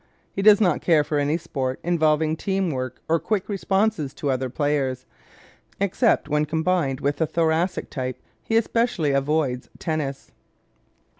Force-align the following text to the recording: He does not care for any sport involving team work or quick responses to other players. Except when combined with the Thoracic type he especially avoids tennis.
He 0.33 0.41
does 0.41 0.59
not 0.59 0.81
care 0.81 1.03
for 1.03 1.19
any 1.19 1.37
sport 1.37 1.79
involving 1.83 2.35
team 2.35 2.71
work 2.71 3.03
or 3.07 3.19
quick 3.19 3.47
responses 3.47 4.15
to 4.15 4.31
other 4.31 4.49
players. 4.49 5.05
Except 5.79 6.27
when 6.27 6.45
combined 6.45 6.99
with 7.01 7.17
the 7.17 7.27
Thoracic 7.27 7.87
type 7.91 8.17
he 8.41 8.57
especially 8.57 9.11
avoids 9.11 9.69
tennis. 9.77 10.31